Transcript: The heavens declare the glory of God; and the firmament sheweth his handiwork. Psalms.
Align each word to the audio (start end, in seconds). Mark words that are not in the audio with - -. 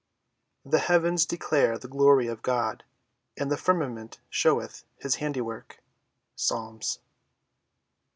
The 0.65 0.79
heavens 0.79 1.27
declare 1.27 1.77
the 1.77 1.87
glory 1.87 2.25
of 2.25 2.41
God; 2.41 2.83
and 3.37 3.51
the 3.51 3.55
firmament 3.55 4.19
sheweth 4.31 4.83
his 4.97 5.17
handiwork. 5.21 5.83
Psalms. 6.35 6.97